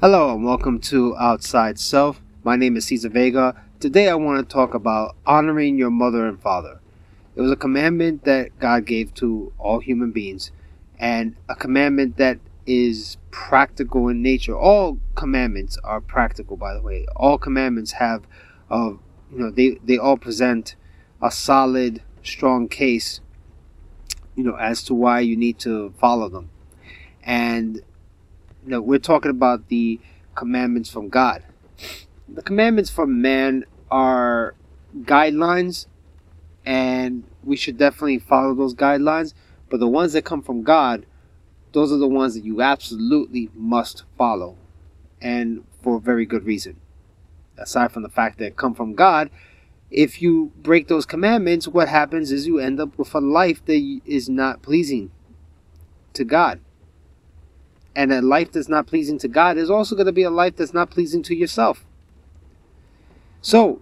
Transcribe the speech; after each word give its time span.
Hello 0.00 0.34
and 0.34 0.42
welcome 0.42 0.78
to 0.78 1.14
Outside 1.18 1.78
Self. 1.78 2.22
My 2.42 2.56
name 2.56 2.74
is 2.74 2.86
Cesar 2.86 3.10
Vega. 3.10 3.62
Today 3.80 4.08
I 4.08 4.14
want 4.14 4.38
to 4.38 4.50
talk 4.50 4.72
about 4.72 5.14
honoring 5.26 5.76
your 5.76 5.90
mother 5.90 6.26
and 6.26 6.40
father. 6.40 6.80
It 7.36 7.42
was 7.42 7.50
a 7.50 7.56
commandment 7.56 8.24
that 8.24 8.58
God 8.58 8.86
gave 8.86 9.12
to 9.16 9.52
all 9.58 9.80
human 9.80 10.10
beings 10.10 10.52
and 10.98 11.36
a 11.50 11.54
commandment 11.54 12.16
that 12.16 12.38
is 12.64 13.18
practical 13.30 14.08
in 14.08 14.22
nature. 14.22 14.56
All 14.56 14.98
commandments 15.16 15.76
are 15.84 16.00
practical 16.00 16.56
by 16.56 16.72
the 16.72 16.80
way. 16.80 17.06
All 17.14 17.36
commandments 17.36 17.92
have 17.92 18.26
uh, 18.70 18.92
you 19.30 19.38
know 19.38 19.50
they, 19.50 19.78
they 19.84 19.98
all 19.98 20.16
present 20.16 20.76
a 21.20 21.30
solid 21.30 22.02
strong 22.22 22.68
case 22.68 23.20
you 24.34 24.44
know 24.44 24.56
as 24.56 24.82
to 24.84 24.94
why 24.94 25.20
you 25.20 25.36
need 25.36 25.58
to 25.58 25.92
follow 25.98 26.30
them. 26.30 26.48
And 27.22 27.82
know, 28.66 28.80
we're 28.80 28.98
talking 28.98 29.30
about 29.30 29.68
the 29.68 30.00
commandments 30.34 30.90
from 30.90 31.08
God. 31.08 31.42
The 32.28 32.42
commandments 32.42 32.90
from 32.90 33.20
man 33.20 33.64
are 33.90 34.54
guidelines, 35.02 35.86
and 36.64 37.24
we 37.42 37.56
should 37.56 37.78
definitely 37.78 38.18
follow 38.18 38.54
those 38.54 38.74
guidelines. 38.74 39.34
But 39.68 39.80
the 39.80 39.88
ones 39.88 40.12
that 40.12 40.24
come 40.24 40.42
from 40.42 40.62
God, 40.62 41.06
those 41.72 41.92
are 41.92 41.96
the 41.96 42.08
ones 42.08 42.34
that 42.34 42.44
you 42.44 42.60
absolutely 42.60 43.50
must 43.54 44.04
follow, 44.18 44.56
and 45.20 45.64
for 45.82 45.96
a 45.96 46.00
very 46.00 46.26
good 46.26 46.44
reason. 46.44 46.80
Aside 47.56 47.92
from 47.92 48.02
the 48.02 48.08
fact 48.08 48.38
that 48.38 48.56
come 48.56 48.74
from 48.74 48.94
God, 48.94 49.30
if 49.90 50.22
you 50.22 50.52
break 50.56 50.88
those 50.88 51.04
commandments, 51.06 51.66
what 51.66 51.88
happens 51.88 52.30
is 52.30 52.46
you 52.46 52.58
end 52.58 52.80
up 52.80 52.96
with 52.96 53.14
a 53.14 53.20
life 53.20 53.64
that 53.64 54.00
is 54.04 54.28
not 54.28 54.62
pleasing 54.62 55.10
to 56.12 56.24
God 56.24 56.60
and 57.94 58.12
a 58.12 58.22
life 58.22 58.52
that's 58.52 58.68
not 58.68 58.86
pleasing 58.86 59.18
to 59.18 59.28
God 59.28 59.56
is 59.56 59.70
also 59.70 59.94
going 59.94 60.06
to 60.06 60.12
be 60.12 60.22
a 60.22 60.30
life 60.30 60.56
that's 60.56 60.74
not 60.74 60.90
pleasing 60.90 61.22
to 61.24 61.34
yourself. 61.34 61.84
So, 63.42 63.80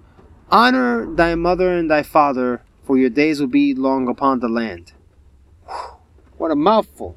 honor 0.50 1.06
thy 1.14 1.34
mother 1.34 1.76
and 1.76 1.90
thy 1.90 2.02
father, 2.02 2.62
for 2.84 2.96
your 2.96 3.10
days 3.10 3.40
will 3.40 3.48
be 3.48 3.74
long 3.74 4.08
upon 4.08 4.40
the 4.40 4.48
land. 4.48 4.92
What 6.38 6.50
a 6.50 6.56
mouthful. 6.56 7.16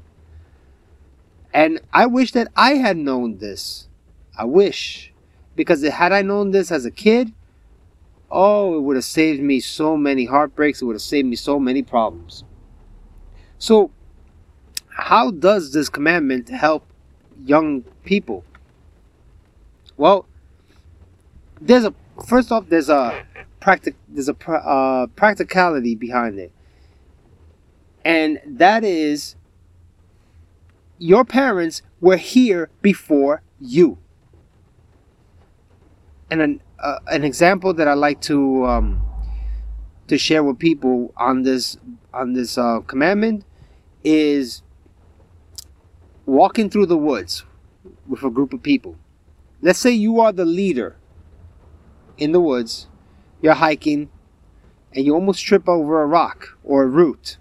And 1.54 1.80
I 1.92 2.06
wish 2.06 2.32
that 2.32 2.48
I 2.56 2.74
had 2.74 2.96
known 2.96 3.38
this. 3.38 3.88
I 4.36 4.44
wish. 4.44 5.12
Because 5.54 5.86
had 5.86 6.12
I 6.12 6.22
known 6.22 6.50
this 6.50 6.72
as 6.72 6.84
a 6.84 6.90
kid, 6.90 7.32
oh, 8.30 8.76
it 8.76 8.80
would 8.80 8.96
have 8.96 9.04
saved 9.04 9.42
me 9.42 9.60
so 9.60 9.96
many 9.96 10.24
heartbreaks. 10.24 10.82
It 10.82 10.86
would 10.86 10.94
have 10.94 11.02
saved 11.02 11.28
me 11.28 11.36
so 11.36 11.58
many 11.58 11.82
problems. 11.82 12.44
So, 13.58 13.92
how 14.94 15.30
does 15.30 15.72
this 15.72 15.88
commandment 15.88 16.48
help 16.48 16.86
young 17.44 17.82
people? 18.04 18.44
Well, 19.96 20.26
there's 21.60 21.84
a 21.84 21.94
first 22.26 22.52
off 22.52 22.68
there's 22.68 22.88
a 22.88 23.24
practic 23.60 23.94
there's 24.08 24.28
a 24.28 24.50
uh, 24.50 25.06
practicality 25.08 25.94
behind 25.94 26.38
it, 26.38 26.52
and 28.04 28.40
that 28.46 28.84
is 28.84 29.36
your 30.98 31.24
parents 31.24 31.82
were 32.00 32.16
here 32.16 32.68
before 32.80 33.42
you. 33.60 33.98
And 36.30 36.40
an 36.40 36.60
uh, 36.78 36.98
an 37.06 37.24
example 37.24 37.74
that 37.74 37.86
I 37.86 37.94
like 37.94 38.20
to 38.22 38.66
um, 38.66 39.02
to 40.08 40.18
share 40.18 40.42
with 40.42 40.58
people 40.58 41.12
on 41.16 41.42
this 41.42 41.76
on 42.12 42.32
this 42.34 42.58
uh, 42.58 42.80
commandment 42.80 43.44
is 44.04 44.62
walking 46.26 46.70
through 46.70 46.86
the 46.86 46.96
woods 46.96 47.44
with 48.06 48.22
a 48.22 48.30
group 48.30 48.52
of 48.52 48.62
people. 48.62 48.96
Let's 49.60 49.78
say 49.78 49.90
you 49.90 50.20
are 50.20 50.32
the 50.32 50.44
leader 50.44 50.96
in 52.18 52.32
the 52.32 52.40
woods, 52.40 52.88
you're 53.40 53.54
hiking, 53.54 54.10
and 54.94 55.04
you 55.04 55.14
almost 55.14 55.44
trip 55.44 55.68
over 55.68 56.02
a 56.02 56.06
rock 56.06 56.58
or 56.62 56.82
a 56.82 56.88
root. 56.88 57.38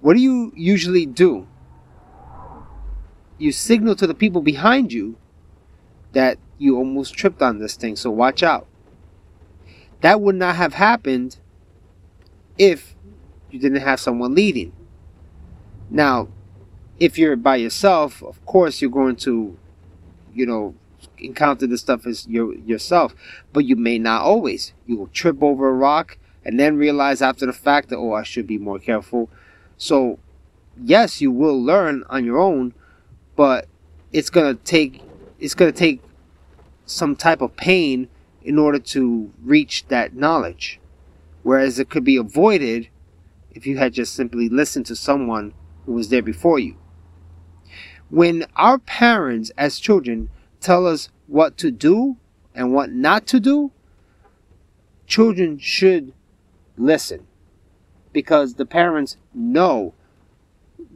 What 0.00 0.14
do 0.14 0.22
you 0.22 0.52
usually 0.54 1.06
do? 1.06 1.46
You 3.36 3.52
signal 3.52 3.96
to 3.96 4.06
the 4.06 4.14
people 4.14 4.42
behind 4.42 4.92
you 4.92 5.16
that 6.12 6.38
you 6.58 6.76
almost 6.76 7.14
tripped 7.14 7.42
on 7.42 7.58
this 7.58 7.76
thing, 7.76 7.96
so 7.96 8.10
watch 8.10 8.42
out. 8.42 8.66
That 10.00 10.20
would 10.20 10.36
not 10.36 10.56
have 10.56 10.74
happened 10.74 11.38
if 12.56 12.94
you 13.50 13.58
didn't 13.58 13.80
have 13.80 14.00
someone 14.00 14.34
leading. 14.34 14.72
Now, 15.90 16.28
if 17.00 17.18
you're 17.18 17.36
by 17.36 17.56
yourself, 17.56 18.22
of 18.22 18.44
course 18.44 18.80
you're 18.80 18.90
going 18.90 19.16
to, 19.16 19.56
you 20.34 20.46
know, 20.46 20.74
encounter 21.18 21.66
this 21.66 21.80
stuff 21.80 22.06
as 22.06 22.26
your 22.26 22.54
yourself. 22.54 23.14
But 23.52 23.64
you 23.64 23.76
may 23.76 23.98
not 23.98 24.22
always. 24.22 24.72
You 24.86 24.96
will 24.96 25.08
trip 25.08 25.42
over 25.42 25.68
a 25.68 25.72
rock 25.72 26.18
and 26.44 26.58
then 26.58 26.76
realize 26.76 27.22
after 27.22 27.46
the 27.46 27.52
fact 27.52 27.88
that 27.90 27.96
oh 27.96 28.12
I 28.12 28.22
should 28.22 28.46
be 28.46 28.58
more 28.58 28.78
careful. 28.78 29.30
So 29.76 30.18
yes, 30.82 31.20
you 31.20 31.30
will 31.30 31.62
learn 31.62 32.04
on 32.08 32.24
your 32.24 32.38
own, 32.38 32.74
but 33.36 33.66
it's 34.12 34.30
gonna 34.30 34.54
take 34.54 35.02
it's 35.38 35.54
gonna 35.54 35.72
take 35.72 36.02
some 36.86 37.14
type 37.14 37.40
of 37.40 37.56
pain 37.56 38.08
in 38.42 38.58
order 38.58 38.78
to 38.78 39.30
reach 39.42 39.86
that 39.88 40.14
knowledge. 40.14 40.80
Whereas 41.42 41.78
it 41.78 41.90
could 41.90 42.04
be 42.04 42.16
avoided 42.16 42.88
if 43.52 43.66
you 43.66 43.78
had 43.78 43.92
just 43.92 44.14
simply 44.14 44.48
listened 44.48 44.86
to 44.86 44.96
someone 44.96 45.54
who 45.86 45.92
was 45.92 46.08
there 46.08 46.22
before 46.22 46.58
you. 46.58 46.76
When 48.10 48.46
our 48.56 48.78
parents, 48.78 49.50
as 49.58 49.78
children, 49.78 50.30
tell 50.60 50.86
us 50.86 51.10
what 51.26 51.58
to 51.58 51.70
do 51.70 52.16
and 52.54 52.72
what 52.72 52.90
not 52.90 53.26
to 53.28 53.40
do, 53.40 53.70
children 55.06 55.58
should 55.58 56.12
listen 56.76 57.26
because 58.12 58.54
the 58.54 58.66
parents 58.66 59.16
know 59.34 59.94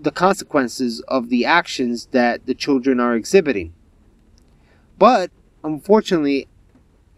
the 0.01 0.11
consequences 0.11 1.01
of 1.07 1.29
the 1.29 1.45
actions 1.45 2.07
that 2.13 2.47
the 2.47 2.55
children 2.55 2.99
are 2.99 3.15
exhibiting. 3.15 3.75
But 4.99 5.31
unfortunately, 5.63 6.49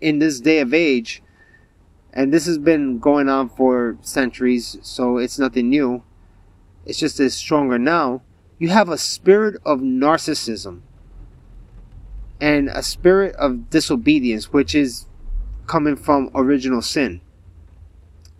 in 0.01 0.19
this 0.19 0.41
day 0.41 0.59
of 0.59 0.75
age, 0.75 1.23
and 2.13 2.33
this 2.33 2.47
has 2.47 2.59
been 2.59 2.99
going 2.99 3.29
on 3.29 3.49
for 3.49 3.97
centuries, 4.01 4.77
so 4.83 5.19
it's 5.19 5.39
nothing 5.39 5.69
new. 5.69 6.03
It's 6.85 6.99
just 6.99 7.19
it's 7.21 7.35
stronger 7.35 7.79
now 7.79 8.23
you 8.59 8.69
have 8.69 8.89
a 8.89 8.99
spirit 8.99 9.61
of 9.65 9.81
narcissism 9.81 10.81
and 12.41 12.69
a 12.69 12.83
spirit 12.83 13.35
of 13.37 13.71
disobedience, 13.71 14.53
which 14.53 14.75
is 14.75 15.07
coming 15.67 15.97
from 15.97 16.31
original 16.35 16.83
sin. 16.83 17.21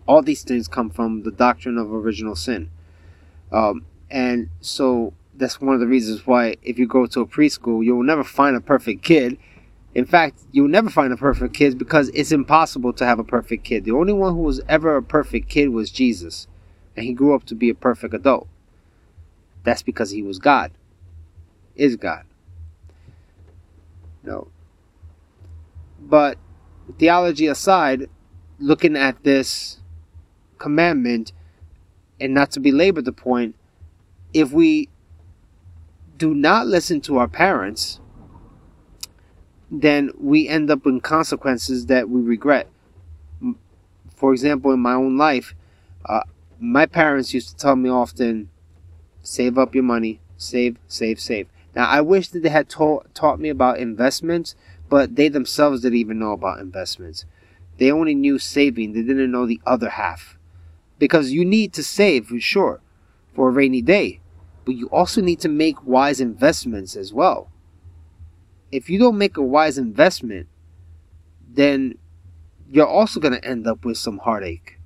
All 0.07 0.21
these 0.21 0.43
things 0.43 0.67
come 0.67 0.89
from 0.89 1.23
the 1.23 1.31
doctrine 1.31 1.77
of 1.77 1.91
original 1.91 2.35
sin. 2.35 2.69
Um, 3.51 3.85
and 4.09 4.49
so 4.61 5.13
that's 5.33 5.59
one 5.59 5.73
of 5.73 5.79
the 5.79 5.87
reasons 5.87 6.25
why 6.25 6.55
if 6.61 6.77
you 6.77 6.87
go 6.87 7.05
to 7.07 7.21
a 7.21 7.25
preschool, 7.25 7.83
you'll 7.83 8.03
never 8.03 8.23
find 8.23 8.55
a 8.55 8.61
perfect 8.61 9.03
kid. 9.03 9.37
In 9.93 10.05
fact, 10.05 10.39
you'll 10.51 10.67
never 10.67 10.89
find 10.89 11.11
a 11.11 11.17
perfect 11.17 11.53
kid 11.53 11.77
because 11.77 12.09
it's 12.09 12.31
impossible 12.31 12.93
to 12.93 13.05
have 13.05 13.17
a 13.17 13.23
perfect 13.23 13.63
kid. 13.63 13.85
The 13.85 13.91
only 13.91 14.13
one 14.13 14.33
who 14.33 14.41
was 14.41 14.61
ever 14.67 14.95
a 14.95 15.03
perfect 15.03 15.49
kid 15.49 15.69
was 15.69 15.89
Jesus, 15.89 16.47
and 16.95 17.05
he 17.05 17.13
grew 17.13 17.33
up 17.33 17.45
to 17.45 17.55
be 17.55 17.69
a 17.69 17.75
perfect 17.75 18.13
adult. 18.13 18.47
That's 19.65 19.81
because 19.81 20.11
he 20.11 20.23
was 20.23 20.39
God. 20.39 20.71
Is 21.75 21.97
God. 21.97 22.23
No. 24.23 24.47
But 25.99 26.37
theology 26.97 27.47
aside, 27.47 28.09
looking 28.59 28.95
at 28.95 29.23
this 29.23 29.79
commandment, 30.57 31.33
and 32.19 32.33
not 32.33 32.51
to 32.51 32.59
belabor 32.59 33.01
the 33.01 33.11
point, 33.11 33.55
if 34.33 34.51
we 34.51 34.87
do 36.17 36.33
not 36.33 36.67
listen 36.67 37.01
to 37.01 37.17
our 37.17 37.27
parents, 37.27 37.99
then 39.69 40.11
we 40.17 40.47
end 40.47 40.69
up 40.69 40.85
in 40.85 41.01
consequences 41.01 41.87
that 41.87 42.09
we 42.09 42.21
regret. 42.21 42.69
For 44.15 44.31
example, 44.31 44.71
in 44.71 44.79
my 44.79 44.93
own 44.93 45.17
life, 45.17 45.55
uh, 46.05 46.21
my 46.59 46.85
parents 46.85 47.33
used 47.33 47.49
to 47.49 47.55
tell 47.57 47.75
me 47.75 47.89
often, 47.89 48.49
Save 49.25 49.57
up 49.57 49.73
your 49.73 49.83
money. 49.83 50.19
Save, 50.37 50.77
save, 50.87 51.19
save. 51.19 51.47
Now, 51.75 51.87
I 51.89 52.01
wish 52.01 52.27
that 52.29 52.43
they 52.43 52.49
had 52.49 52.69
taught, 52.69 53.13
taught 53.15 53.39
me 53.39 53.49
about 53.49 53.79
investments, 53.79 54.55
but 54.87 55.15
they 55.15 55.29
themselves 55.29 55.81
didn't 55.81 55.97
even 55.97 56.19
know 56.19 56.31
about 56.31 56.59
investments. 56.59 57.25
They 57.79 57.91
only 57.91 58.13
knew 58.13 58.37
saving, 58.37 58.93
they 58.93 59.01
didn't 59.01 59.31
know 59.31 59.45
the 59.45 59.59
other 59.65 59.89
half. 59.89 60.37
Because 60.99 61.31
you 61.31 61.43
need 61.43 61.73
to 61.73 61.83
save, 61.83 62.27
for 62.27 62.39
sure, 62.39 62.81
for 63.33 63.49
a 63.49 63.51
rainy 63.51 63.81
day, 63.81 64.21
but 64.63 64.75
you 64.75 64.87
also 64.87 65.21
need 65.21 65.39
to 65.41 65.49
make 65.49 65.85
wise 65.85 66.21
investments 66.21 66.95
as 66.95 67.11
well. 67.11 67.49
If 68.71 68.89
you 68.89 68.99
don't 68.99 69.17
make 69.17 69.37
a 69.37 69.41
wise 69.41 69.77
investment, 69.77 70.47
then 71.49 71.97
you're 72.69 72.87
also 72.87 73.19
going 73.19 73.33
to 73.33 73.45
end 73.45 73.65
up 73.65 73.83
with 73.83 73.97
some 73.97 74.19
heartache. 74.19 74.79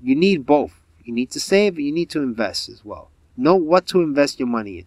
You 0.00 0.14
need 0.14 0.44
both. 0.46 0.80
You 1.04 1.14
need 1.14 1.30
to 1.32 1.40
save, 1.40 1.76
and 1.76 1.86
you 1.86 1.92
need 1.92 2.10
to 2.10 2.22
invest 2.22 2.68
as 2.68 2.84
well. 2.84 3.10
Know 3.40 3.56
what 3.56 3.86
to 3.88 4.02
invest 4.02 4.38
your 4.38 4.48
money 4.48 4.80
in 4.80 4.86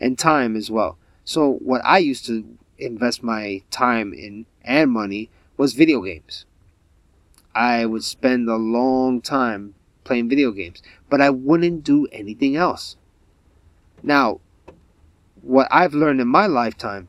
and 0.00 0.16
time 0.16 0.54
as 0.54 0.70
well. 0.70 0.98
So 1.24 1.54
what 1.54 1.80
I 1.84 1.98
used 1.98 2.24
to 2.26 2.44
invest 2.78 3.24
my 3.24 3.62
time 3.72 4.12
in 4.14 4.46
and 4.62 4.92
money 4.92 5.30
was 5.56 5.74
video 5.74 6.00
games. 6.02 6.46
I 7.56 7.86
would 7.86 8.04
spend 8.04 8.48
a 8.48 8.54
long 8.54 9.20
time 9.20 9.74
playing 10.04 10.28
video 10.28 10.52
games, 10.52 10.80
but 11.10 11.20
I 11.20 11.30
wouldn't 11.30 11.82
do 11.82 12.06
anything 12.12 12.54
else. 12.54 12.96
Now, 14.00 14.40
what 15.42 15.66
I've 15.68 15.92
learned 15.92 16.20
in 16.20 16.28
my 16.28 16.46
lifetime 16.46 17.08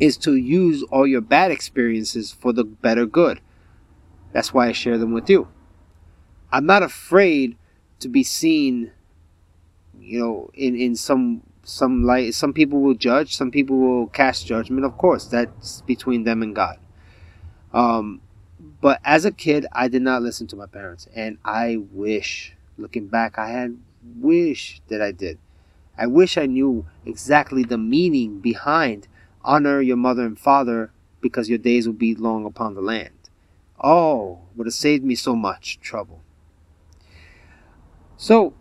is 0.00 0.16
to 0.18 0.34
use 0.34 0.82
all 0.84 1.06
your 1.06 1.20
bad 1.20 1.50
experiences 1.50 2.32
for 2.32 2.54
the 2.54 2.64
better 2.64 3.04
good. 3.04 3.42
That's 4.32 4.54
why 4.54 4.68
I 4.68 4.72
share 4.72 4.96
them 4.96 5.12
with 5.12 5.28
you. 5.28 5.48
I'm 6.50 6.64
not 6.64 6.82
afraid 6.82 7.58
to 8.00 8.08
be 8.08 8.22
seen, 8.22 8.92
you 10.00 10.18
know, 10.20 10.50
in, 10.54 10.76
in 10.76 10.96
some 10.96 11.42
some 11.62 12.02
light. 12.04 12.34
Some 12.34 12.52
people 12.52 12.80
will 12.80 12.94
judge, 12.94 13.36
some 13.36 13.50
people 13.50 13.76
will 13.76 14.06
cast 14.06 14.46
judgment. 14.46 14.84
Of 14.84 14.96
course, 14.96 15.26
that's 15.26 15.82
between 15.82 16.24
them 16.24 16.42
and 16.42 16.54
God. 16.54 16.78
Um, 17.72 18.20
but 18.80 19.00
as 19.04 19.24
a 19.24 19.30
kid, 19.30 19.66
I 19.72 19.88
did 19.88 20.02
not 20.02 20.22
listen 20.22 20.46
to 20.48 20.56
my 20.56 20.66
parents, 20.66 21.08
and 21.14 21.38
I 21.44 21.78
wish, 21.92 22.54
looking 22.76 23.06
back, 23.08 23.38
I 23.38 23.50
had 23.50 23.78
wish 24.16 24.80
that 24.88 25.02
I 25.02 25.12
did. 25.12 25.38
I 25.96 26.06
wish 26.06 26.38
I 26.38 26.46
knew 26.46 26.86
exactly 27.04 27.64
the 27.64 27.78
meaning 27.78 28.38
behind 28.38 29.08
honor 29.44 29.80
your 29.80 29.96
mother 29.96 30.24
and 30.24 30.38
father 30.38 30.92
because 31.20 31.48
your 31.48 31.58
days 31.58 31.86
will 31.86 31.94
be 31.94 32.14
long 32.14 32.44
upon 32.44 32.74
the 32.74 32.80
land. 32.80 33.10
Oh, 33.82 34.40
would 34.54 34.66
have 34.66 34.74
saved 34.74 35.04
me 35.04 35.14
so 35.14 35.34
much 35.34 35.80
trouble. 35.80 36.22
So, 38.16 38.54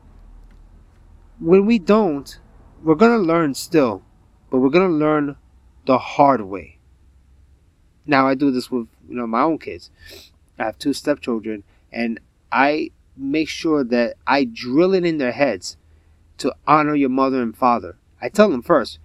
when 1.39 1.65
we 1.65 1.79
don't, 1.79 2.39
we're 2.83 2.95
going 2.95 3.19
to 3.19 3.25
learn 3.25 3.53
still, 3.53 4.03
but 4.49 4.59
we're 4.59 4.69
going 4.69 4.87
to 4.87 4.95
learn 4.95 5.35
the 5.85 5.97
hard 5.97 6.41
way. 6.41 6.77
Now, 8.05 8.27
I 8.27 8.35
do 8.35 8.51
this 8.51 8.71
with 8.71 8.87
you 9.07 9.15
know 9.15 9.27
my 9.27 9.41
own 9.41 9.59
kids. 9.59 9.89
I 10.57 10.65
have 10.65 10.79
two 10.79 10.93
stepchildren, 10.93 11.63
and 11.91 12.19
I 12.51 12.91
make 13.15 13.49
sure 13.49 13.83
that 13.83 14.15
I 14.25 14.45
drill 14.45 14.93
it 14.93 15.05
in 15.05 15.17
their 15.17 15.31
heads 15.31 15.77
to 16.37 16.55
honor 16.65 16.95
your 16.95 17.09
mother 17.09 17.41
and 17.41 17.55
father. 17.55 17.97
I 18.21 18.29
tell 18.29 18.49
them 18.49 18.61
first, 18.61 18.99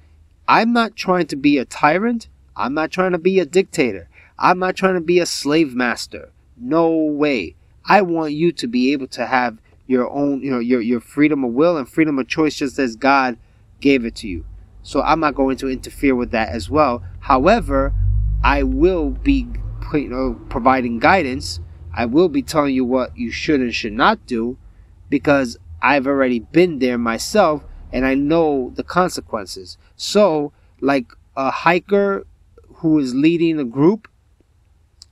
I'm 0.47 0.73
not 0.73 0.97
trying 0.97 1.27
to 1.29 1.37
be 1.37 1.59
a 1.59 1.65
tyrant. 1.65 2.29
I'm 2.57 2.75
not 2.75 2.91
trying 2.91 3.13
to 3.13 3.19
be 3.19 3.41
a 3.41 3.47
dictator. 3.47 4.09
I'm 4.39 4.59
not 4.59 4.77
trying 4.77 4.95
to 4.95 5.01
be 5.01 5.19
a 5.19 5.27
slave 5.27 5.75
master. 5.75 6.31
No 6.57 6.91
way. 6.91 7.57
I 7.85 8.03
want 8.03 8.33
you 8.33 8.53
to 8.53 8.67
be 8.67 8.93
able 8.93 9.09
to 9.09 9.27
have 9.27 9.59
your 9.93 10.11
own, 10.11 10.43
you 10.43 10.51
know, 10.51 10.59
your, 10.59 10.81
your 10.81 11.01
freedom 11.01 11.45
of 11.45 11.53
will 11.53 11.77
and 11.77 11.89
freedom 11.89 12.19
of 12.19 12.27
choice 12.27 12.57
just 12.57 12.79
as 12.79 12.97
God 12.97 13.39
gave 13.81 14.05
it 14.05 14.17
to 14.17 14.29
you. 14.29 14.45
So 14.83 15.03
I'm 15.03 15.21
not 15.21 15.35
going 15.35 15.57
to 15.59 15.69
interfere 15.69 16.15
with 16.15 16.31
that 16.33 16.49
as 16.49 16.69
well. 16.69 17.05
However, 17.21 17.95
I 18.43 18.63
will 18.63 19.11
be 19.11 19.47
you 19.93 20.09
know, 20.09 20.41
providing 20.49 20.99
guidance. 20.99 21.61
I 21.95 22.07
will 22.07 22.29
be 22.29 22.43
telling 22.43 22.75
you 22.75 22.85
what 22.85 23.17
you 23.17 23.31
should 23.31 23.61
and 23.61 23.75
should 23.75 23.93
not 23.93 24.27
do 24.27 24.57
because 25.11 25.59
I've 25.83 26.07
already 26.07 26.41
been 26.41 26.79
there 26.79 26.99
myself 26.99 27.65
and 27.93 28.07
I 28.07 28.15
know 28.15 28.73
the 28.75 28.83
consequences. 28.83 29.77
So, 29.97 30.53
like 30.81 31.13
a 31.37 31.51
hiker 31.51 32.27
who 32.77 32.99
is 32.99 33.15
leading 33.15 33.61
a 33.61 33.65
group, 33.65 34.09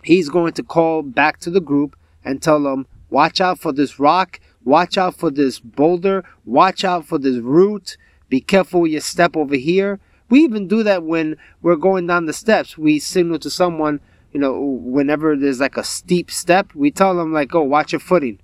he's 0.03 0.31
going 0.31 0.55
to 0.55 0.63
call 0.63 1.03
back 1.03 1.39
to 1.41 1.51
the 1.51 1.61
group 1.61 1.97
and 2.25 2.41
tell 2.41 2.63
them, 2.63 2.87
watch 3.11 3.41
out 3.41 3.59
for 3.59 3.73
this 3.73 3.99
rock, 3.99 4.41
watch 4.71 4.97
out 4.97 5.15
for 5.15 5.31
this 5.31 5.59
boulder, 5.59 6.25
watch 6.45 6.85
out 6.85 7.05
for 7.05 7.19
this 7.19 7.39
root, 7.39 7.97
be 8.29 8.41
careful 8.41 8.87
your 8.87 9.01
step 9.01 9.37
over 9.37 9.57
here. 9.57 10.01
We 10.29 10.41
even 10.41 10.69
do 10.69 10.83
that 10.85 11.03
when 11.03 11.37
we're 11.61 11.77
going 11.77 12.07
down 12.07 12.27
the 12.27 12.33
steps. 12.33 12.79
We 12.79 12.99
signal 13.01 13.41
to 13.41 13.51
someone, 13.51 14.01
you 14.33 14.41
know, 14.41 14.61
whenever 14.61 15.37
there's 15.37 15.61
like 15.61 15.77
a 15.77 15.85
steep 15.85 16.31
step, 16.31 16.73
we 16.75 16.91
tell 16.91 17.17
them 17.17 17.33
like, 17.33 17.55
"Oh, 17.55 17.63
watch 17.63 17.93
your 17.93 18.01
footing. 18.01 18.39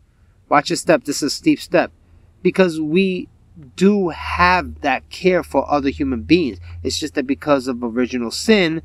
Watch 0.48 0.70
your 0.70 0.76
step. 0.76 1.04
This 1.04 1.18
is 1.18 1.32
a 1.32 1.36
steep 1.36 1.60
step." 1.60 1.92
because 2.46 2.80
we 2.80 3.28
do 3.74 4.10
have 4.10 4.80
that 4.82 5.10
care 5.10 5.42
for 5.42 5.68
other 5.68 5.88
human 5.88 6.22
beings. 6.22 6.60
It's 6.84 6.96
just 6.96 7.14
that 7.14 7.26
because 7.26 7.66
of 7.66 7.82
original 7.82 8.30
sin, 8.30 8.82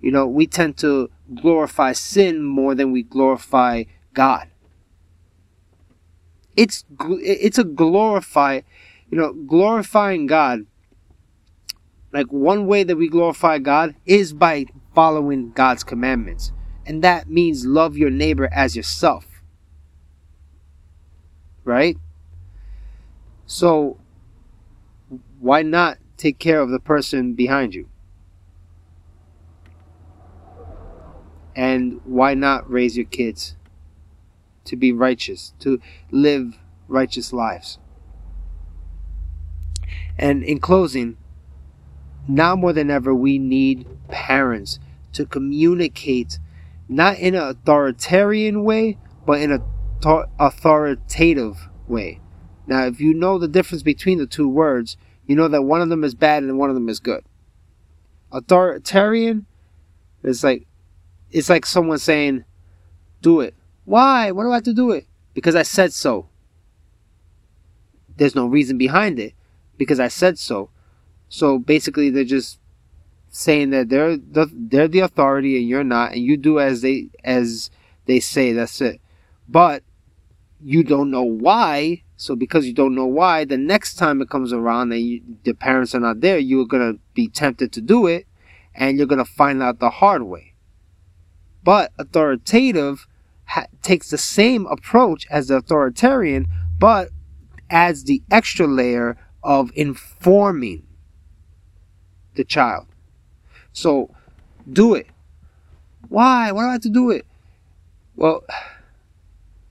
you 0.00 0.12
know, 0.12 0.28
we 0.28 0.46
tend 0.46 0.76
to 0.78 1.10
glorify 1.34 1.92
sin 1.92 2.44
more 2.44 2.74
than 2.76 2.92
we 2.92 3.02
glorify 3.02 3.82
God. 4.14 4.46
It's 6.56 6.84
it's 6.98 7.58
a 7.58 7.64
glorify, 7.64 8.60
you 9.10 9.18
know, 9.18 9.32
glorifying 9.32 10.26
God. 10.26 10.66
Like 12.12 12.26
one 12.32 12.66
way 12.66 12.82
that 12.82 12.96
we 12.96 13.08
glorify 13.08 13.58
God 13.58 13.94
is 14.04 14.32
by 14.32 14.66
following 14.94 15.52
God's 15.52 15.84
commandments. 15.84 16.52
And 16.84 17.02
that 17.04 17.28
means 17.28 17.64
love 17.64 17.96
your 17.96 18.10
neighbor 18.10 18.48
as 18.52 18.74
yourself. 18.74 19.42
Right? 21.64 21.96
So, 23.46 23.98
why 25.38 25.62
not 25.62 25.98
take 26.16 26.38
care 26.38 26.60
of 26.60 26.70
the 26.70 26.80
person 26.80 27.34
behind 27.34 27.74
you? 27.74 27.88
And 31.54 32.00
why 32.04 32.34
not 32.34 32.68
raise 32.70 32.96
your 32.96 33.06
kids 33.06 33.56
to 34.64 34.76
be 34.76 34.92
righteous, 34.92 35.54
to 35.60 35.80
live 36.10 36.58
righteous 36.88 37.32
lives? 37.32 37.78
And 40.18 40.42
in 40.42 40.60
closing, 40.60 41.16
now 42.28 42.54
more 42.54 42.72
than 42.72 42.90
ever, 42.90 43.14
we 43.14 43.38
need 43.38 43.86
parents 44.08 44.78
to 45.12 45.26
communicate 45.26 46.38
not 46.88 47.18
in 47.18 47.34
an 47.34 47.42
authoritarian 47.42 48.64
way, 48.64 48.98
but 49.24 49.40
in 49.40 49.52
an 49.52 49.62
authoritative 50.38 51.68
way. 51.86 52.20
Now, 52.66 52.86
if 52.86 53.00
you 53.00 53.14
know 53.14 53.38
the 53.38 53.48
difference 53.48 53.82
between 53.82 54.18
the 54.18 54.26
two 54.26 54.48
words, 54.48 54.96
you 55.26 55.36
know 55.36 55.48
that 55.48 55.62
one 55.62 55.80
of 55.80 55.88
them 55.88 56.04
is 56.04 56.14
bad 56.14 56.42
and 56.42 56.58
one 56.58 56.68
of 56.68 56.74
them 56.74 56.88
is 56.88 57.00
good. 57.00 57.24
Authoritarian 58.32 59.46
is 60.22 60.44
like 60.44 60.66
it's 61.30 61.48
like 61.48 61.64
someone 61.64 61.98
saying, 61.98 62.44
"Do 63.22 63.40
it." 63.40 63.54
Why? 63.90 64.30
Why 64.30 64.44
do 64.44 64.52
I 64.52 64.54
have 64.54 64.62
to 64.64 64.72
do 64.72 64.92
it? 64.92 65.06
Because 65.34 65.56
I 65.56 65.62
said 65.62 65.92
so. 65.92 66.28
There's 68.16 68.36
no 68.36 68.46
reason 68.46 68.78
behind 68.78 69.18
it 69.18 69.34
because 69.76 69.98
I 69.98 70.06
said 70.06 70.38
so. 70.38 70.70
So 71.28 71.58
basically, 71.58 72.10
they're 72.10 72.24
just 72.38 72.60
saying 73.30 73.70
that 73.70 73.88
they're 73.88 74.16
the, 74.16 74.48
they're 74.52 74.86
the 74.86 75.00
authority 75.00 75.58
and 75.58 75.68
you're 75.68 75.82
not, 75.82 76.12
and 76.12 76.22
you 76.22 76.36
do 76.36 76.60
as 76.60 76.82
they 76.82 77.08
as 77.24 77.70
they 78.06 78.20
say. 78.20 78.52
That's 78.52 78.80
it. 78.80 79.00
But 79.48 79.82
you 80.62 80.84
don't 80.84 81.10
know 81.10 81.24
why 81.24 82.04
so 82.20 82.36
because 82.36 82.66
you 82.66 82.74
don't 82.74 82.94
know 82.94 83.06
why, 83.06 83.46
the 83.46 83.56
next 83.56 83.94
time 83.94 84.20
it 84.20 84.28
comes 84.28 84.52
around 84.52 84.92
and 84.92 85.00
you, 85.00 85.22
the 85.44 85.54
parents 85.54 85.94
are 85.94 86.00
not 86.00 86.20
there, 86.20 86.36
you're 86.36 86.66
gonna 86.66 86.92
be 87.14 87.28
tempted 87.28 87.72
to 87.72 87.80
do 87.80 88.06
it, 88.06 88.26
and 88.74 88.98
you're 88.98 89.06
gonna 89.06 89.24
find 89.24 89.62
out 89.62 89.78
the 89.78 89.88
hard 89.88 90.24
way. 90.24 90.52
But 91.64 91.92
authoritative 91.98 93.06
ha- 93.50 93.66
takes 93.82 94.10
the 94.10 94.18
same 94.18 94.66
approach 94.66 95.26
as 95.30 95.48
the 95.48 95.56
authoritarian, 95.56 96.46
but 96.78 97.10
adds 97.68 98.04
the 98.04 98.22
extra 98.30 98.66
layer 98.66 99.16
of 99.42 99.70
informing 99.74 100.86
the 102.34 102.44
child. 102.44 102.86
So 103.72 104.14
do 104.70 104.94
it. 104.94 105.06
Why? 106.08 106.52
Why 106.52 106.62
do 106.62 106.68
I 106.68 106.72
have 106.72 106.80
to 106.82 106.90
do 106.90 107.10
it? 107.10 107.26
Well 108.16 108.44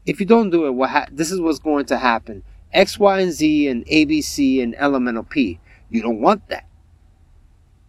if 0.10 0.20
you 0.20 0.26
don't 0.26 0.50
do 0.50 0.66
it, 0.66 0.72
what 0.72 0.90
ha- 0.90 1.06
this 1.12 1.32
is 1.32 1.40
what's 1.40 1.60
going 1.60 1.86
to 1.86 1.98
happen. 1.98 2.44
X, 2.74 2.98
Y, 2.98 3.20
and 3.20 3.32
Z, 3.32 3.68
and 3.68 3.86
ABC, 3.86 4.62
and 4.62 4.76
elemental 4.76 5.24
P. 5.24 5.60
You 5.92 6.02
don't 6.02 6.20
want 6.20 6.48
that 6.50 6.68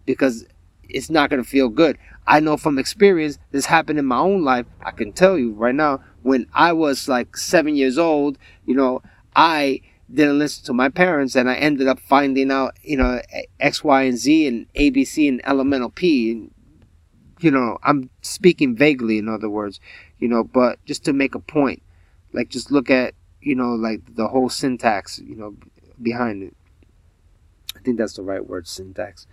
because 0.04 0.46
it's 0.94 1.10
not 1.10 1.30
going 1.30 1.42
to 1.42 1.48
feel 1.48 1.68
good. 1.68 1.98
I 2.26 2.40
know 2.40 2.56
from 2.56 2.78
experience, 2.78 3.38
this 3.50 3.66
happened 3.66 3.98
in 3.98 4.06
my 4.06 4.18
own 4.18 4.44
life. 4.44 4.66
I 4.80 4.90
can 4.90 5.12
tell 5.12 5.38
you 5.38 5.52
right 5.52 5.74
now, 5.74 6.00
when 6.22 6.46
I 6.52 6.72
was 6.72 7.08
like 7.08 7.36
seven 7.36 7.74
years 7.76 7.98
old, 7.98 8.38
you 8.66 8.74
know, 8.74 9.02
I 9.34 9.80
didn't 10.12 10.38
listen 10.38 10.64
to 10.66 10.72
my 10.72 10.88
parents 10.88 11.34
and 11.34 11.48
I 11.48 11.54
ended 11.54 11.88
up 11.88 12.00
finding 12.00 12.50
out, 12.50 12.76
you 12.82 12.96
know, 12.96 13.20
X, 13.58 13.82
Y, 13.82 14.02
and 14.02 14.18
Z, 14.18 14.46
and 14.46 14.72
ABC, 14.74 15.28
and 15.28 15.40
elemental 15.44 15.90
P. 15.90 16.32
And, 16.32 16.50
you 17.40 17.50
know, 17.50 17.78
I'm 17.82 18.10
speaking 18.22 18.76
vaguely, 18.76 19.18
in 19.18 19.28
other 19.28 19.48
words, 19.48 19.80
you 20.18 20.28
know, 20.28 20.44
but 20.44 20.84
just 20.84 21.04
to 21.04 21.12
make 21.12 21.34
a 21.34 21.40
point 21.40 21.82
like 22.32 22.48
just 22.48 22.70
look 22.70 22.90
at 22.90 23.14
you 23.40 23.54
know 23.54 23.74
like 23.74 24.14
the 24.14 24.28
whole 24.28 24.48
syntax 24.48 25.18
you 25.18 25.36
know 25.36 25.56
behind 26.00 26.42
it 26.42 26.56
i 27.76 27.80
think 27.80 27.98
that's 27.98 28.14
the 28.14 28.22
right 28.22 28.46
word 28.46 28.66
syntax 28.66 29.26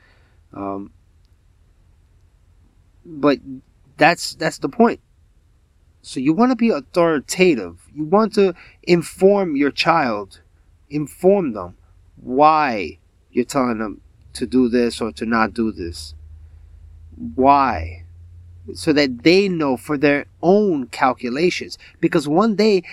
um, 0.53 0.91
but 3.07 3.39
that's 3.97 4.35
that's 4.35 4.59
the 4.59 4.69
point 4.69 4.99
so 6.01 6.19
you 6.19 6.33
want 6.33 6.51
to 6.51 6.55
be 6.55 6.69
authoritative 6.69 7.87
you 7.95 8.03
want 8.03 8.33
to 8.33 8.53
inform 8.83 9.55
your 9.55 9.71
child 9.71 10.41
inform 10.89 11.53
them 11.53 11.75
why 12.17 12.99
you're 13.31 13.45
telling 13.45 13.79
them 13.79 14.01
to 14.33 14.45
do 14.45 14.69
this 14.69 15.01
or 15.01 15.11
to 15.11 15.25
not 15.25 15.53
do 15.53 15.71
this. 15.71 16.13
Why? 17.35 18.03
So 18.73 18.93
that 18.93 19.23
they 19.23 19.49
know 19.49 19.77
for 19.77 19.97
their 19.97 20.25
own 20.41 20.87
calculations. 20.87 21.77
Because 21.99 22.27
one 22.27 22.55
day 22.55 22.83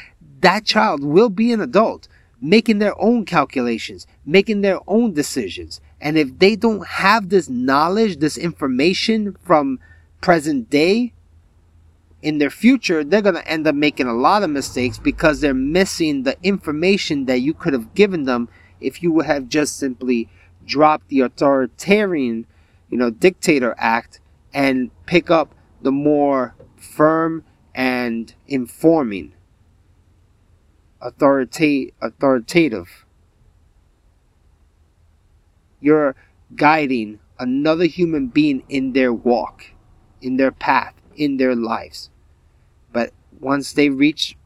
that 0.40 0.64
child 0.64 1.02
will 1.02 1.30
be 1.30 1.52
an 1.52 1.60
adult 1.60 2.08
making 2.40 2.78
their 2.78 3.00
own 3.00 3.24
calculations, 3.24 4.06
making 4.26 4.60
their 4.60 4.78
own 4.86 5.14
decisions. 5.14 5.80
And 5.98 6.18
if 6.18 6.38
they 6.38 6.56
don't 6.56 6.86
have 6.86 7.30
this 7.30 7.48
knowledge, 7.48 8.18
this 8.18 8.36
information 8.36 9.34
from 9.42 9.78
present 10.24 10.70
day, 10.70 11.12
in 12.22 12.38
their 12.38 12.48
future, 12.48 13.04
they're 13.04 13.20
going 13.20 13.34
to 13.34 13.46
end 13.46 13.66
up 13.66 13.74
making 13.74 14.06
a 14.06 14.14
lot 14.14 14.42
of 14.42 14.48
mistakes 14.48 14.96
because 14.96 15.42
they're 15.42 15.52
missing 15.52 16.22
the 16.22 16.34
information 16.42 17.26
that 17.26 17.40
you 17.40 17.52
could 17.52 17.74
have 17.74 17.92
given 17.92 18.24
them 18.24 18.48
if 18.80 19.02
you 19.02 19.12
would 19.12 19.26
have 19.26 19.50
just 19.50 19.76
simply 19.76 20.26
dropped 20.64 21.08
the 21.08 21.20
authoritarian, 21.20 22.46
you 22.88 22.96
know, 22.96 23.10
dictator 23.10 23.74
act 23.76 24.18
and 24.54 24.90
pick 25.04 25.30
up 25.30 25.54
the 25.82 25.92
more 25.92 26.54
firm 26.74 27.44
and 27.74 28.34
informing 28.48 29.34
authorita- 31.02 31.92
authoritative. 32.00 33.04
You're 35.82 36.16
guiding 36.56 37.18
another 37.38 37.84
human 37.84 38.28
being 38.28 38.62
in 38.70 38.94
their 38.94 39.12
walk, 39.12 39.73
in 40.24 40.38
their 40.38 40.50
path, 40.50 40.94
in 41.16 41.36
their 41.36 41.54
lives. 41.54 42.10
But 42.92 43.12
once 43.40 43.74
they 43.74 43.90
reach 43.90 44.36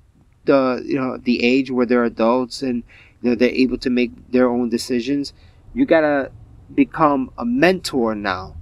the 0.45 0.83
you 0.85 0.97
know 0.97 1.17
the 1.17 1.43
age 1.45 1.71
where 1.71 1.87
they're 1.87 2.05
adults 2.05 2.63
and 2.63 2.83
you 3.23 3.31
know 3.31 3.37
they're 3.37 3.51
able 3.51 3.79
to 3.79 3.91
make 3.91 4.11
their 4.33 4.49
own 4.49 4.69
decisions, 4.69 5.33
you 5.75 5.87
gotta 5.87 6.33
become 6.75 7.31
a 7.39 7.45
mentor 7.45 8.15
now, 8.15 8.57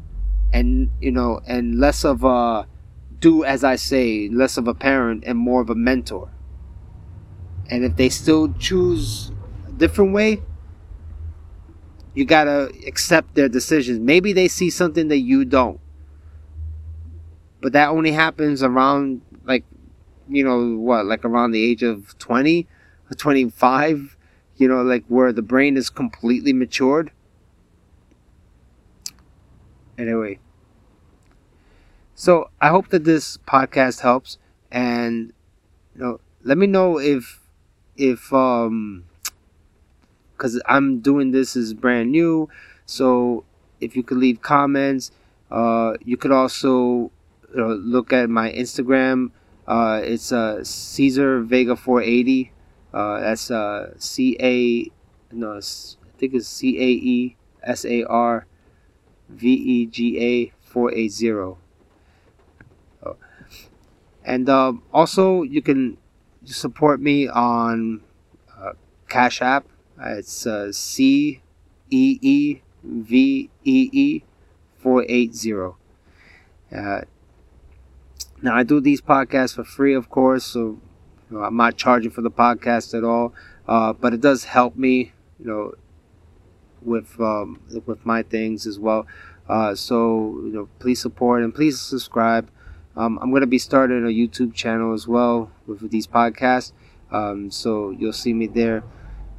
and 0.52 0.90
you 1.00 1.10
know 1.10 1.40
and 1.46 1.80
less 1.80 2.04
of 2.04 2.22
a 2.22 2.66
do 3.18 3.44
as 3.44 3.64
I 3.64 3.76
say, 3.76 4.28
less 4.28 4.58
of 4.58 4.68
a 4.68 4.74
parent 4.74 5.24
and 5.26 5.38
more 5.38 5.62
of 5.62 5.70
a 5.70 5.74
mentor. 5.74 6.30
And 7.70 7.82
if 7.82 7.96
they 7.96 8.10
still 8.10 8.52
choose 8.54 9.32
a 9.66 9.72
different 9.72 10.12
way, 10.12 10.42
you 12.14 12.24
gotta 12.24 12.70
accept 12.86 13.34
their 13.34 13.48
decisions. 13.48 14.00
Maybe 14.00 14.32
they 14.32 14.48
see 14.48 14.70
something 14.70 15.08
that 15.08 15.18
you 15.18 15.44
don't. 15.44 15.80
But 17.66 17.72
that 17.72 17.88
only 17.88 18.12
happens 18.12 18.62
around 18.62 19.22
like 19.44 19.64
you 20.28 20.44
know 20.44 20.78
what 20.78 21.04
like 21.04 21.24
around 21.24 21.50
the 21.50 21.64
age 21.64 21.82
of 21.82 22.16
20 22.20 22.68
or 23.10 23.16
25 23.16 24.16
you 24.56 24.68
know 24.68 24.82
like 24.82 25.04
where 25.08 25.32
the 25.32 25.42
brain 25.42 25.76
is 25.76 25.90
completely 25.90 26.52
matured. 26.52 27.10
Anyway. 29.98 30.38
So 32.14 32.50
i 32.60 32.68
hope 32.68 32.90
that 32.90 33.02
this 33.02 33.36
podcast 33.38 34.02
helps 34.02 34.38
and 34.70 35.32
you 35.96 36.00
know 36.02 36.20
let 36.44 36.56
me 36.58 36.68
know 36.68 37.00
if 37.00 37.40
if 37.96 38.32
um 38.32 39.06
because 40.36 40.62
i'm 40.66 41.00
doing 41.00 41.32
this 41.32 41.56
is 41.56 41.74
brand 41.74 42.12
new 42.12 42.48
so 42.84 43.42
if 43.80 43.96
you 43.96 44.04
could 44.04 44.18
leave 44.18 44.40
comments 44.40 45.10
uh 45.50 45.94
you 46.04 46.16
could 46.16 46.30
also 46.30 47.10
know, 47.56 47.74
look 47.74 48.12
at 48.12 48.28
my 48.28 48.52
instagram 48.52 49.30
uh, 49.66 50.00
it's 50.04 50.30
uh, 50.30 50.62
Caesar 50.62 51.40
Vega 51.40 51.74
480. 51.74 52.52
Uh, 52.94 53.20
that's 53.20 53.50
uh, 53.50 53.92
C 53.98 54.36
A 54.40 54.90
no, 55.32 55.56
I 55.56 55.60
think 56.18 56.34
it's 56.34 56.46
C 56.46 56.78
A 56.78 56.88
E 56.88 57.36
S 57.62 57.84
A 57.84 58.04
R 58.04 58.46
V 59.28 59.52
E 59.52 59.86
G 59.86 60.20
A 60.20 60.52
480. 60.60 61.32
Oh. 63.04 63.16
And 64.24 64.48
um, 64.48 64.82
also, 64.92 65.42
you 65.42 65.62
can 65.62 65.98
support 66.44 67.00
me 67.00 67.28
on 67.28 68.02
uh, 68.56 68.72
Cash 69.08 69.42
App. 69.42 69.66
It's 70.00 70.46
uh, 70.46 70.70
C 70.70 71.42
E 71.90 72.18
E 72.22 72.62
V 72.84 73.50
E 73.64 73.90
E 73.92 74.24
480. 74.78 75.74
Uh, 76.72 77.00
now 78.42 78.54
I 78.54 78.62
do 78.62 78.80
these 78.80 79.00
podcasts 79.00 79.54
for 79.54 79.64
free, 79.64 79.94
of 79.94 80.10
course, 80.10 80.44
so 80.44 80.80
you 81.30 81.38
know, 81.38 81.42
I'm 81.42 81.56
not 81.56 81.76
charging 81.76 82.10
for 82.10 82.22
the 82.22 82.30
podcast 82.30 82.96
at 82.96 83.04
all. 83.04 83.34
Uh, 83.66 83.92
but 83.92 84.14
it 84.14 84.20
does 84.20 84.44
help 84.44 84.76
me, 84.76 85.12
you 85.40 85.46
know, 85.46 85.72
with 86.82 87.18
um, 87.20 87.60
with 87.84 88.04
my 88.06 88.22
things 88.22 88.66
as 88.66 88.78
well. 88.78 89.06
Uh, 89.48 89.74
so 89.74 90.40
you 90.44 90.52
know, 90.52 90.68
please 90.78 91.00
support 91.00 91.42
and 91.42 91.54
please 91.54 91.80
subscribe. 91.80 92.48
Um, 92.96 93.18
I'm 93.20 93.32
gonna 93.32 93.46
be 93.46 93.58
starting 93.58 94.04
a 94.04 94.08
YouTube 94.08 94.54
channel 94.54 94.94
as 94.94 95.08
well 95.08 95.50
with 95.66 95.90
these 95.90 96.06
podcasts. 96.06 96.72
Um, 97.10 97.50
so 97.50 97.90
you'll 97.90 98.12
see 98.12 98.32
me 98.32 98.46
there. 98.46 98.84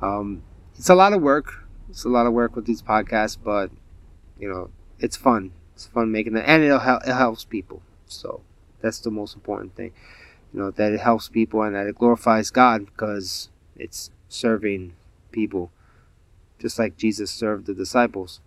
Um, 0.02 0.44
it's 0.76 0.90
a 0.90 0.96
lot 0.96 1.14
of 1.14 1.22
work. 1.22 1.66
It's 1.90 2.04
a 2.04 2.10
lot 2.10 2.28
of 2.28 2.34
work 2.34 2.56
with 2.56 2.66
these 2.66 2.82
podcasts, 2.82 3.38
but 3.42 3.72
you 4.38 4.50
know, 4.50 4.70
it's 5.00 5.16
fun. 5.16 5.54
It's 5.74 5.88
fun 5.88 6.12
making 6.12 6.36
it, 6.36 6.44
and 6.46 6.64
it'll 6.64 6.80
help. 6.80 7.04
It 7.08 7.14
helps 7.14 7.46
people. 7.46 7.82
So. 8.08 8.42
That's 8.88 9.00
the 9.00 9.12
most 9.12 9.36
important 9.36 9.76
thing. 9.76 9.92
You 10.54 10.62
know, 10.62 10.72
that 10.72 10.94
it 10.94 11.02
helps 11.02 11.28
people 11.28 11.62
and 11.62 11.76
that 11.76 11.88
it 11.88 11.96
glorifies 11.96 12.50
God 12.52 12.86
because 12.86 13.50
it's 13.76 14.12
serving 14.30 14.94
people. 15.34 15.72
Just 16.58 16.80
like 16.80 16.96
Jesus 16.96 17.30
served 17.30 17.66
the 17.66 17.74
disciples 17.74 18.40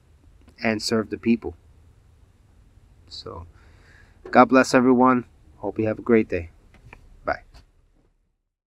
and 0.64 0.82
served 0.82 1.10
the 1.10 1.18
people. 1.18 1.54
So, 3.06 3.46
God 4.30 4.46
bless 4.46 4.72
everyone. 4.72 5.26
Hope 5.58 5.78
you 5.78 5.86
have 5.88 5.98
a 5.98 6.02
great 6.02 6.30
day. 6.30 6.48